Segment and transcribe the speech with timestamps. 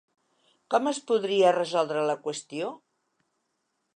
[0.75, 2.73] Com es podria resoldre la qüestió?